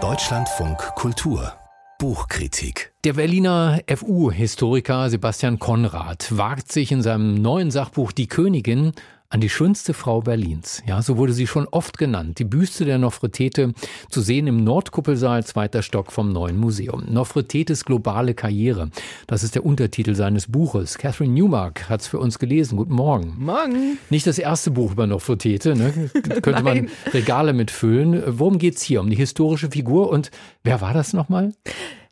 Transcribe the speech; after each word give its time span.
Deutschlandfunk 0.00 0.78
Kultur 0.94 1.54
Buchkritik. 1.98 2.92
Der 3.02 3.14
Berliner 3.14 3.80
FU-Historiker 3.92 5.10
Sebastian 5.10 5.58
Konrad 5.58 6.36
wagt 6.36 6.70
sich 6.70 6.92
in 6.92 7.02
seinem 7.02 7.34
neuen 7.34 7.72
Sachbuch 7.72 8.12
Die 8.12 8.28
Königin 8.28 8.92
an 9.30 9.42
die 9.42 9.50
schönste 9.50 9.92
Frau 9.92 10.22
Berlins. 10.22 10.82
Ja, 10.86 11.02
so 11.02 11.18
wurde 11.18 11.34
sie 11.34 11.46
schon 11.46 11.68
oft 11.68 11.98
genannt. 11.98 12.38
Die 12.38 12.44
Büste 12.44 12.86
der 12.86 12.96
Nofretete 12.96 13.74
zu 14.08 14.22
sehen 14.22 14.46
im 14.46 14.64
Nordkuppelsaal, 14.64 15.44
zweiter 15.44 15.82
Stock 15.82 16.12
vom 16.12 16.32
neuen 16.32 16.56
Museum. 16.56 17.04
Nofretetes 17.10 17.84
globale 17.84 18.32
Karriere. 18.32 18.90
Das 19.26 19.42
ist 19.42 19.54
der 19.54 19.66
Untertitel 19.66 20.14
seines 20.14 20.50
Buches. 20.50 20.96
Catherine 20.96 21.34
Newmark 21.34 21.90
hat 21.90 22.00
es 22.00 22.06
für 22.06 22.18
uns 22.18 22.38
gelesen. 22.38 22.78
Guten 22.78 22.94
Morgen. 22.94 23.34
Morgen. 23.38 23.98
Nicht 24.08 24.26
das 24.26 24.38
erste 24.38 24.70
Buch 24.70 24.92
über 24.92 25.06
Nofretete, 25.06 25.76
ne? 25.76 25.92
Könnte 26.40 26.62
man 26.62 26.88
Regale 27.12 27.52
mitfüllen. 27.52 28.22
Worum 28.26 28.58
geht's 28.58 28.80
hier? 28.80 29.02
Um 29.02 29.10
die 29.10 29.16
historische 29.16 29.70
Figur 29.70 30.08
und 30.08 30.30
wer 30.64 30.80
war 30.80 30.94
das 30.94 31.12
nochmal? 31.12 31.52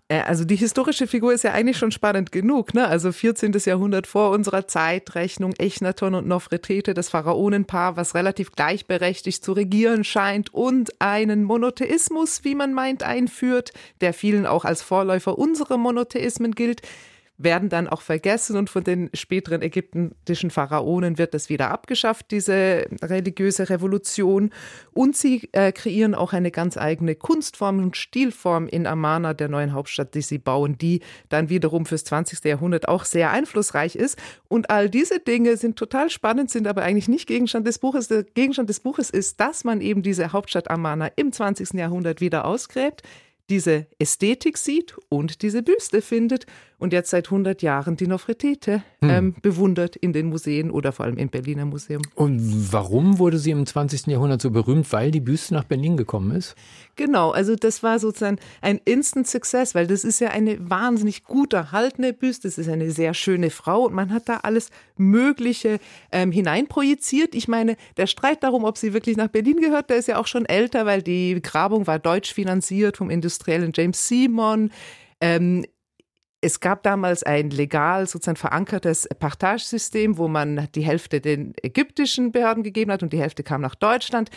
Äh, 0.09 0.21
also 0.21 0.45
die 0.45 0.57
historische 0.57 1.07
Figur 1.07 1.33
ist 1.33 1.45
ja 1.45 1.53
eigentlich 1.53 1.79
schon 1.79 1.93
spannend 1.93 2.33
genug. 2.33 2.75
Ne? 2.75 2.87
Also 2.87 3.13
14. 3.13 3.53
Jahrhundert 3.65 4.07
vor 4.07 4.31
unserer 4.31 4.67
Zeitrechnung, 4.69 5.53
Echnaton 5.59 6.15
und 6.15 6.27
Nofretete, 6.27 6.95
das 6.95 7.09
Pharaonenpaar, 7.09 7.97
was 7.97 8.15
relativ 8.15 8.53
gleichberechtigt 8.53 9.45
zu 9.45 9.53
regieren 9.53 10.05
scheint 10.05 10.53
und 10.53 11.01
einen 11.01 11.45
Monotheismus, 11.45 12.45
wie 12.45 12.55
man 12.55 12.73
meint, 12.73 13.03
einführt, 13.03 13.73
der 14.01 14.13
vielen 14.13 14.47
auch 14.47 14.65
als 14.65 14.83
Vorläufer 14.83 15.39
unserer 15.39 15.77
Monotheismen 15.77 16.53
gilt 16.53 16.83
werden 17.39 17.69
dann 17.69 17.89
auch 17.89 18.01
vergessen 18.01 18.57
und 18.57 18.71
von 18.71 18.83
den 18.83 19.11
späteren 19.13 19.63
ägyptischen 19.63 20.51
Pharaonen 20.51 21.19
wird 21.19 21.35
das 21.35 21.49
wieder 21.49 21.71
abgeschafft, 21.71 22.31
diese 22.31 22.87
religiöse 23.03 23.69
Revolution. 23.69 24.51
Und 24.93 25.17
sie 25.17 25.49
äh, 25.53 25.73
kreieren 25.73 26.15
auch 26.15 26.33
eine 26.33 26.51
ganz 26.51 26.77
eigene 26.77 27.15
Kunstform 27.15 27.83
und 27.83 27.97
Stilform 27.97 28.69
in 28.69 28.87
Amana, 28.87 29.35
der 29.35 29.49
neuen 29.49 29.73
Hauptstadt, 29.73 30.15
die 30.15 30.23
sie 30.23 30.39
bauen, 30.39 30.79
die 30.79 31.01
dann 31.29 31.49
wiederum 31.49 31.85
fürs 31.85 32.05
20. 32.05 32.45
Jahrhundert 32.45 32.89
auch 32.89 33.05
sehr 33.05 33.31
einflussreich 33.31 33.97
ist. 33.97 34.19
Und 34.49 34.71
all 34.71 34.89
diese 34.89 35.21
Dinge 35.21 35.57
sind 35.57 35.77
total 35.77 36.09
spannend, 36.11 36.51
sind 36.51 36.67
aber 36.67 36.83
eigentlich 36.83 37.09
nicht 37.09 37.27
Gegenstand 37.27 37.67
des 37.67 37.79
Buches. 37.79 38.09
Der 38.09 38.25
Gegenstand 38.25 38.71
des 38.71 38.81
Buches 38.81 39.11
ist, 39.11 39.41
dass 39.41 39.65
man 39.65 39.81
eben 39.81 40.03
diese 40.03 40.33
Hauptstadt 40.33 40.71
Amana 40.71 41.11
im 41.17 41.33
20. 41.33 41.75
Jahrhundert 41.75 42.21
wieder 42.21 42.47
ausgräbt 42.47 43.03
diese 43.49 43.87
Ästhetik 43.99 44.59
sieht 44.59 44.97
und 45.09 45.43
diese 45.43 45.63
Büste 45.63 46.03
findet 46.03 46.47
und 46.79 46.93
jetzt 46.93 47.11
seit 47.11 47.27
100 47.27 47.63
Jahren 47.63 47.97
die 47.97 48.07
Nofretete 48.07 48.83
hm. 49.09 49.11
ähm, 49.11 49.35
bewundert 49.43 49.97
in 49.97 50.13
den 50.13 50.27
Museen 50.27 50.71
oder 50.71 50.93
vor 50.93 51.07
allem 51.07 51.17
im 51.17 51.29
Berliner 51.29 51.65
Museum. 51.65 52.03
Und 52.15 52.73
warum 52.73 53.19
wurde 53.19 53.39
sie 53.39 53.51
im 53.51 53.67
20. 53.67 54.07
Jahrhundert 54.07 54.41
so 54.41 54.51
berühmt? 54.51 54.93
Weil 54.93 55.11
die 55.11 55.21
Büste 55.21 55.55
nach 55.55 55.65
Berlin 55.65 55.97
gekommen 55.97 56.31
ist? 56.31 56.55
Genau, 56.97 57.31
also 57.31 57.57
das 57.57 57.83
war 57.83 57.99
sozusagen 57.99 58.39
ein 58.63 58.81
Instant 58.85 59.27
Success, 59.27 59.75
weil 59.75 59.87
das 59.87 60.05
ist 60.05 60.21
ja 60.21 60.29
eine 60.31 60.71
wahnsinnig 60.71 61.25
gut 61.25 61.53
erhaltene 61.53 62.13
Büste, 62.13 62.49
das 62.49 62.59
ist 62.59 62.69
eine 62.69 62.91
sehr 62.91 63.13
schöne 63.15 63.51
Frau 63.51 63.85
und 63.85 63.95
man 63.95 64.13
hat 64.13 64.29
da 64.29 64.39
alles 64.39 64.71
Mögliche 64.97 65.79
ähm, 66.11 66.33
hineinprojiziert. 66.33 67.35
Ich 67.35 67.49
meine, 67.49 67.77
der 67.97 68.07
Streit 68.07 68.43
darum, 68.43 68.65
ob 68.65 68.79
sie 68.79 68.95
wirklich 68.95 69.17
nach 69.17 69.29
Berlin 69.29 69.61
gehört, 69.61 69.91
der 69.91 69.99
ist 69.99 70.09
ja 70.09 70.19
auch 70.19 70.27
schon 70.27 70.47
älter, 70.47 70.87
weil 70.87 71.03
die 71.03 71.41
Grabung 71.43 71.87
war 71.87 71.99
deutsch 71.99 72.33
finanziert 72.33 72.97
vom 72.97 73.11
industriellen 73.11 73.73
James 73.75 74.09
Simon. 74.09 74.71
Ähm, 75.21 75.65
es 76.41 76.61
gab 76.61 76.83
damals 76.83 77.23
ein 77.23 77.51
legal 77.51 78.07
sozusagen 78.07 78.37
verankertes 78.37 79.09
Partagesystem, 79.19 80.19
wo 80.19 80.29
man 80.29 80.69
die 80.75 80.83
Hälfte 80.83 81.21
den 81.21 81.55
ägyptischen 81.63 82.33
Behörden 82.33 82.63
gegeben 82.63 82.93
hat 82.93 83.03
und 83.03 83.13
die 83.13 83.21
Hälfte 83.21 83.43
kam 83.43 83.61
nach 83.61 83.75
Deutschland. 83.75 84.31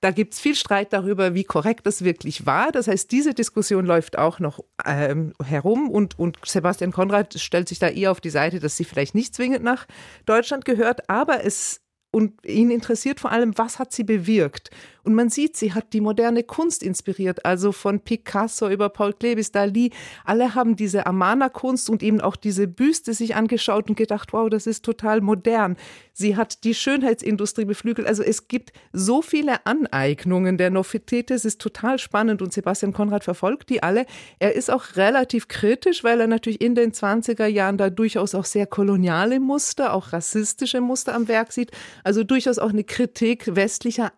Da 0.00 0.12
gibt 0.12 0.32
es 0.32 0.40
viel 0.40 0.54
Streit 0.54 0.94
darüber, 0.94 1.34
wie 1.34 1.44
korrekt 1.44 1.86
das 1.86 2.04
wirklich 2.04 2.46
war. 2.46 2.72
Das 2.72 2.88
heißt, 2.88 3.12
diese 3.12 3.34
Diskussion 3.34 3.84
läuft 3.84 4.16
auch 4.16 4.38
noch 4.38 4.60
ähm, 4.86 5.34
herum 5.44 5.90
und, 5.90 6.18
und 6.18 6.38
Sebastian 6.44 6.92
Konrad 6.92 7.38
stellt 7.38 7.68
sich 7.68 7.78
da 7.78 7.88
eher 7.88 8.10
auf 8.10 8.22
die 8.22 8.30
Seite, 8.30 8.60
dass 8.60 8.78
sie 8.78 8.84
vielleicht 8.84 9.14
nicht 9.14 9.34
zwingend 9.34 9.62
nach 9.62 9.86
Deutschland 10.24 10.64
gehört, 10.64 11.10
aber 11.10 11.44
es 11.44 11.82
und 12.12 12.44
ihn 12.44 12.70
interessiert 12.70 13.20
vor 13.20 13.30
allem, 13.30 13.56
was 13.56 13.78
hat 13.78 13.92
sie 13.92 14.02
bewirkt. 14.04 14.70
Und 15.02 15.14
man 15.14 15.30
sieht, 15.30 15.56
sie 15.56 15.72
hat 15.72 15.92
die 15.92 16.00
moderne 16.00 16.42
Kunst 16.42 16.82
inspiriert, 16.82 17.44
also 17.44 17.72
von 17.72 18.00
Picasso 18.00 18.68
über 18.68 18.88
Paul 18.88 19.12
Klee 19.12 19.34
bis 19.34 19.52
Dali. 19.52 19.90
Alle 20.24 20.54
haben 20.54 20.76
diese 20.76 21.06
Amana-Kunst 21.06 21.90
und 21.90 22.02
eben 22.02 22.20
auch 22.20 22.36
diese 22.36 22.66
Büste 22.66 23.14
sich 23.14 23.34
angeschaut 23.34 23.88
und 23.88 23.96
gedacht, 23.96 24.32
wow, 24.32 24.48
das 24.48 24.66
ist 24.66 24.84
total 24.84 25.20
modern. 25.20 25.76
Sie 26.12 26.36
hat 26.36 26.64
die 26.64 26.74
Schönheitsindustrie 26.74 27.64
beflügelt. 27.64 28.06
Also 28.06 28.22
es 28.22 28.46
gibt 28.46 28.72
so 28.92 29.22
viele 29.22 29.64
Aneignungen 29.66 30.58
der 30.58 30.70
Nofretete. 30.70 31.32
Es 31.32 31.44
ist 31.44 31.60
total 31.60 31.98
spannend 31.98 32.42
und 32.42 32.52
Sebastian 32.52 32.92
Konrad 32.92 33.24
verfolgt 33.24 33.70
die 33.70 33.82
alle. 33.82 34.04
Er 34.38 34.54
ist 34.54 34.70
auch 34.70 34.96
relativ 34.96 35.48
kritisch, 35.48 36.04
weil 36.04 36.20
er 36.20 36.26
natürlich 36.26 36.60
in 36.60 36.74
den 36.74 36.92
20er 36.92 37.46
Jahren 37.46 37.78
da 37.78 37.88
durchaus 37.88 38.34
auch 38.34 38.44
sehr 38.44 38.66
koloniale 38.66 39.40
Muster, 39.40 39.94
auch 39.94 40.12
rassistische 40.12 40.80
Muster 40.80 41.14
am 41.14 41.28
Werk 41.28 41.52
sieht. 41.52 41.70
Also 42.04 42.22
durchaus 42.22 42.58
auch 42.58 42.70
eine 42.70 42.84
Kritik 42.84 43.56
westlicher 43.56 44.12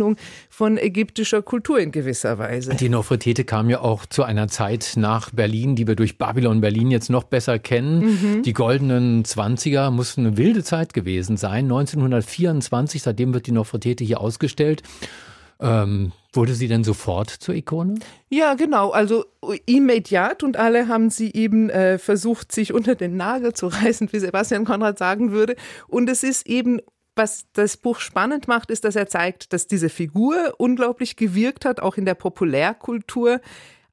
Aneignung 0.00 0.16
von 0.48 0.78
ägyptischer 0.78 1.42
Kultur 1.42 1.78
in 1.78 1.92
gewisser 1.92 2.38
Weise. 2.38 2.74
Die 2.74 2.88
Nofretete 2.88 3.44
kam 3.44 3.70
ja 3.70 3.80
auch 3.80 4.06
zu 4.06 4.22
einer 4.22 4.48
Zeit 4.48 4.94
nach 4.96 5.30
Berlin, 5.30 5.76
die 5.76 5.86
wir 5.86 5.96
durch 5.96 6.18
Babylon 6.18 6.60
Berlin 6.60 6.90
jetzt 6.90 7.10
noch 7.10 7.24
besser 7.24 7.58
kennen. 7.58 8.00
Mhm. 8.00 8.42
Die 8.42 8.52
goldenen 8.52 9.24
20er 9.24 9.90
mussten 9.90 10.26
eine 10.26 10.36
wilde 10.36 10.64
Zeit 10.64 10.94
gewesen 10.94 11.36
sein. 11.36 11.64
1924, 11.64 13.02
seitdem 13.02 13.34
wird 13.34 13.46
die 13.46 13.52
Nofretete 13.52 14.04
hier 14.04 14.20
ausgestellt. 14.20 14.82
Ähm, 15.62 16.12
wurde 16.32 16.54
sie 16.54 16.68
denn 16.68 16.84
sofort 16.84 17.28
zur 17.28 17.54
Ikone? 17.54 17.96
Ja, 18.30 18.54
genau. 18.54 18.90
Also 18.90 19.26
immediat 19.66 20.42
und 20.42 20.56
alle 20.56 20.88
haben 20.88 21.10
sie 21.10 21.32
eben 21.34 21.68
äh, 21.68 21.98
versucht, 21.98 22.50
sich 22.50 22.72
unter 22.72 22.94
den 22.94 23.16
Nagel 23.16 23.52
zu 23.52 23.66
reißen, 23.66 24.10
wie 24.12 24.18
Sebastian 24.20 24.64
Konrad 24.64 24.98
sagen 24.98 25.32
würde. 25.32 25.56
Und 25.86 26.08
es 26.08 26.22
ist 26.22 26.46
eben 26.46 26.80
was 27.20 27.44
das 27.52 27.76
Buch 27.76 28.00
spannend 28.00 28.48
macht, 28.48 28.70
ist, 28.70 28.84
dass 28.84 28.96
er 28.96 29.06
zeigt, 29.06 29.52
dass 29.52 29.66
diese 29.66 29.90
Figur 29.90 30.54
unglaublich 30.56 31.16
gewirkt 31.16 31.66
hat, 31.66 31.78
auch 31.78 31.98
in 31.98 32.06
der 32.06 32.14
Populärkultur 32.14 33.40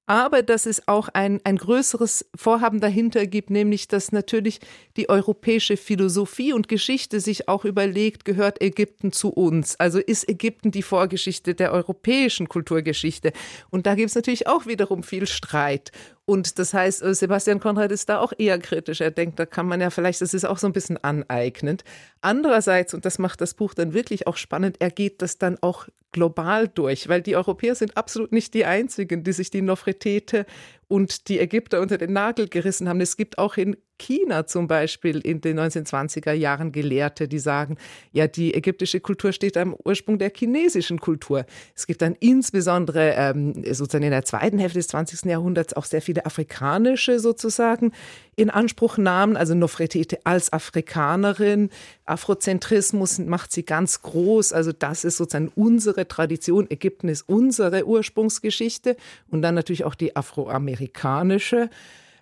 aber 0.07 0.41
dass 0.41 0.65
es 0.65 0.87
auch 0.87 1.09
ein, 1.09 1.41
ein 1.43 1.57
größeres 1.57 2.29
Vorhaben 2.33 2.79
dahinter 2.79 3.27
gibt, 3.27 3.49
nämlich 3.49 3.89
dass 3.89 4.13
natürlich 4.13 4.61
die 4.95 5.09
europäische 5.09 5.75
Philosophie 5.75 6.53
und 6.53 6.69
Geschichte 6.69 7.19
sich 7.19 7.49
auch 7.49 7.65
überlegt, 7.65 8.23
gehört 8.23 8.61
Ägypten 8.61 9.11
zu 9.11 9.29
uns? 9.29 9.77
Also 9.79 9.99
ist 9.99 10.27
Ägypten 10.29 10.71
die 10.71 10.81
Vorgeschichte 10.81 11.55
der 11.55 11.73
europäischen 11.73 12.47
Kulturgeschichte? 12.47 13.33
Und 13.69 13.85
da 13.85 13.95
gibt 13.95 14.09
es 14.09 14.15
natürlich 14.15 14.47
auch 14.47 14.65
wiederum 14.65 15.03
viel 15.03 15.27
Streit. 15.27 15.91
Und 16.29 16.59
das 16.59 16.73
heißt, 16.73 17.03
äh, 17.03 17.13
Sebastian 17.15 17.61
Konrad 17.61 17.89
ist 17.89 18.09
da 18.09 18.19
auch 18.19 18.33
eher 18.37 18.59
kritisch. 18.59 18.99
Er 18.99 19.11
denkt, 19.11 19.39
da 19.39 19.45
kann 19.45 19.65
man 19.65 19.79
ja 19.79 19.89
vielleicht, 19.89 20.19
das 20.19 20.33
ist 20.33 20.43
auch 20.43 20.57
so 20.57 20.67
ein 20.67 20.73
bisschen 20.73 20.97
aneignend. 20.97 21.85
Andererseits, 22.19 22.93
und 22.93 23.05
das 23.05 23.17
macht 23.17 23.39
das 23.39 23.53
Buch 23.53 23.73
dann 23.73 23.93
wirklich 23.93 24.27
auch 24.27 24.35
spannend, 24.35 24.75
er 24.79 24.91
geht 24.91 25.21
das 25.21 25.37
dann 25.37 25.57
auch 25.61 25.87
global 26.11 26.67
durch, 26.67 27.07
weil 27.07 27.21
die 27.21 27.37
Europäer 27.37 27.75
sind 27.75 27.95
absolut 27.95 28.33
nicht 28.33 28.53
die 28.53 28.65
einzigen, 28.65 29.23
die 29.23 29.31
sich 29.31 29.51
die 29.51 29.61
Nofretete 29.61 30.45
und 30.89 31.29
die 31.29 31.39
Ägypter 31.39 31.79
unter 31.79 31.97
den 31.97 32.11
Nagel 32.11 32.49
gerissen 32.49 32.89
haben. 32.89 32.99
Es 32.99 33.15
gibt 33.15 33.37
auch 33.37 33.55
in 33.55 33.77
China 33.97 34.45
zum 34.45 34.67
Beispiel 34.67 35.19
in 35.19 35.41
den 35.41 35.59
1920er 35.59 36.33
Jahren 36.33 36.71
Gelehrte, 36.71 37.27
die 37.27 37.39
sagen, 37.39 37.77
ja, 38.11 38.27
die 38.27 38.53
ägyptische 38.53 38.99
Kultur 38.99 39.31
steht 39.31 39.57
am 39.57 39.75
Ursprung 39.83 40.17
der 40.19 40.31
chinesischen 40.35 40.99
Kultur. 40.99 41.45
Es 41.75 41.87
gibt 41.87 42.01
dann 42.01 42.15
insbesondere 42.19 43.13
ähm, 43.15 43.53
sozusagen 43.65 44.03
in 44.03 44.11
der 44.11 44.25
zweiten 44.25 44.59
Hälfte 44.59 44.79
des 44.79 44.87
20. 44.87 45.25
Jahrhunderts 45.29 45.73
auch 45.73 45.85
sehr 45.85 46.01
viele 46.01 46.25
afrikanische 46.25 47.19
sozusagen 47.19 47.91
in 48.35 48.49
Anspruch 48.49 48.97
nahmen, 48.97 49.35
also 49.35 49.55
Nofretete 49.55 50.19
als 50.23 50.53
Afrikanerin. 50.53 51.69
Afrozentrismus 52.05 53.19
macht 53.19 53.51
sie 53.51 53.63
ganz 53.63 54.01
groß, 54.03 54.53
also 54.53 54.71
das 54.71 55.03
ist 55.03 55.17
sozusagen 55.17 55.51
unsere 55.55 56.07
Tradition. 56.07 56.69
Ägypten 56.69 57.09
ist 57.09 57.23
unsere 57.27 57.85
Ursprungsgeschichte 57.85 58.95
und 59.29 59.41
dann 59.41 59.55
natürlich 59.55 59.85
auch 59.85 59.95
die 59.95 60.15
afroamerikanische 60.15 61.69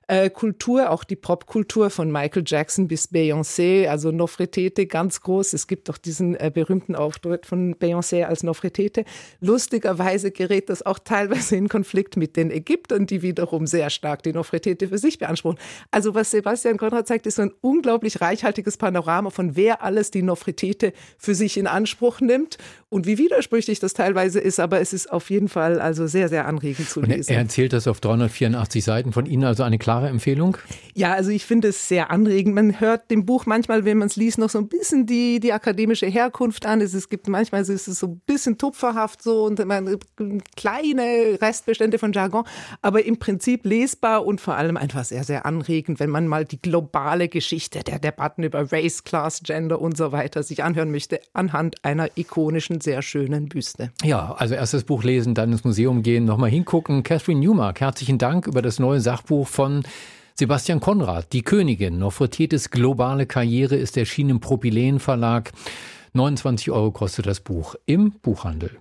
äh, 0.08 0.30
Kultur, 0.30 0.92
auch 0.92 1.04
die 1.04 1.16
Popkultur 1.16 1.90
von 1.90 2.12
Michael 2.12 2.44
Jackson 2.46 2.88
bis 2.88 3.12
Beyoncé, 3.12 3.88
also 3.88 4.12
Nofretete 4.12 4.86
ganz 4.86 5.22
groß. 5.22 5.54
Es 5.54 5.68
gibt 5.68 5.90
doch 5.90 5.98
diesen 5.98 6.36
äh, 6.36 6.52
berühmten 6.54 6.96
Auftritt 6.96 7.46
von 7.46 7.76
Beyoncé 7.76 8.24
als 8.24 8.44
Nofretete. 8.44 9.06
Lustigerweise 9.40 10.32
gerät 10.32 10.70
das 10.70 10.86
auch 10.86 11.00
teilweise 11.00 11.56
in 11.56 11.70
Konflikt 11.70 12.18
mit 12.18 12.38
den 12.38 12.52
Ägyptern, 12.52 13.06
die 13.08 13.22
wiederum 13.22 13.68
sehr 13.68 13.90
stark 13.90 14.24
die 14.24 14.34
Nofretete 14.34 14.88
für 14.90 14.98
sich 14.98 15.18
beanspruchen. 15.18 15.60
Also 15.92 16.14
was 16.14 16.32
Sebastian 16.32 16.78
Konrad 16.78 17.08
zeigt, 17.08 17.26
ist 17.26 17.36
so 17.36 17.44
ein 17.44 17.54
unglaublich 17.62 18.22
reichhaltiges 18.22 18.78
Panorama 18.78 19.30
von 19.30 19.56
wer 19.56 19.82
alles 19.82 20.12
die 20.12 20.22
Nofretete 20.22 20.94
für 21.18 21.36
sich 21.36 21.58
in 21.58 21.68
Anspruch 21.68 22.22
nimmt 22.22 22.58
und 22.96 23.06
wie 23.06 23.18
widersprüchlich 23.18 23.80
das 23.82 23.94
teilweise 23.94 24.40
ist, 24.40 24.58
aber 24.58 24.80
es 24.80 24.94
ist 24.94 25.12
auf 25.12 25.30
jeden 25.30 25.50
Fall 25.50 25.82
also 25.82 26.08
sehr, 26.08 26.30
sehr 26.30 26.48
anregend 26.48 26.90
zu 26.90 27.02
lesen. 27.02 27.30
er 27.30 27.40
erzählt 27.40 27.74
das 27.74 27.90
auf 27.90 28.00
384 28.00 28.86
Seiten 28.86 29.12
von 29.12 29.26
Ihnen, 29.26 29.44
also 29.44 29.64
eine 29.64 29.78
klare 29.78 30.08
Empfehlung? 30.08 30.56
Ja, 30.94 31.12
also 31.12 31.30
ich 31.30 31.46
finde 31.46 31.68
es 31.68 31.90
sehr 31.90 32.10
anregend. 32.10 32.56
Man 32.56 32.80
hört 32.80 33.12
dem 33.12 33.26
Buch 33.26 33.46
manchmal, 33.48 33.84
wenn 33.84 33.98
man 33.98 34.08
es 34.08 34.16
liest, 34.16 34.38
noch 34.38 34.50
so 34.50 34.60
ein 34.60 34.70
bisschen 34.70 35.06
die, 35.06 35.42
die 35.42 35.52
akademische 35.52 36.06
Herkunft 36.06 36.66
an. 36.66 36.80
Es, 36.80 37.10
gibt 37.10 37.28
manchmal 37.28 37.64
ist 37.64 37.70
es 37.70 38.00
so 38.00 38.08
ein 38.08 38.22
bisschen 38.26 38.58
tupferhaft 38.58 39.22
so 39.22 39.44
und 39.44 39.64
man, 39.66 39.98
kleine 40.56 41.38
Restbestände 41.42 42.00
von 42.00 42.14
Jargon, 42.14 42.46
aber 42.82 43.04
im 43.04 43.18
Prinzip 43.20 43.66
lesbar 43.66 44.26
und 44.26 44.40
vor 44.40 44.56
allem 44.56 44.78
einfach 44.78 45.04
sehr, 45.04 45.26
sehr 45.26 45.46
anregend, 45.46 46.00
wenn 46.00 46.10
man 46.10 46.30
mal 46.30 46.46
die 46.46 46.62
globale 46.62 47.28
Geschichte 47.28 47.84
der 47.84 48.00
Debatten 48.00 48.44
über 48.44 48.72
Race, 48.72 49.04
Class, 49.04 49.42
Gender 49.44 49.82
und 49.82 49.98
so 49.98 50.14
weiter 50.14 50.44
sich 50.44 50.64
anhören 50.64 50.92
möchte, 50.92 51.20
anhand 51.34 51.84
einer 51.84 52.08
ikonischen, 52.16 52.80
sehr 52.86 53.02
schönen 53.02 53.50
Büste. 53.50 53.92
Ja, 54.04 54.34
also 54.38 54.56
erst 54.56 54.74
das 54.74 54.84
Buch 54.86 55.04
lesen, 55.04 55.36
dann 55.36 55.52
ins 55.52 55.64
Museum 55.64 56.04
gehen, 56.04 56.24
nochmal 56.24 56.50
hingucken. 56.50 57.04
Catherine 57.04 57.42
Newmark, 57.42 57.82
herzlichen 57.82 58.18
Dank 58.18 58.48
über 58.48 58.62
das 58.62 58.80
neue 58.80 59.02
Sachbuch 59.02 59.48
von 59.48 59.84
Sebastian 60.36 60.80
Konrad, 60.80 61.34
Die 61.34 61.42
Königin, 61.42 61.98
Nofretietes 61.98 62.70
globale 62.70 63.26
Karriere 63.26 63.76
ist 63.76 63.98
erschienen 63.98 64.32
im 64.32 64.40
Propylen 64.40 65.00
Verlag. 65.00 65.52
29 66.14 66.72
Euro 66.72 66.92
kostet 66.92 67.26
das 67.26 67.40
Buch 67.40 67.76
im 67.86 68.12
Buchhandel. 68.22 68.78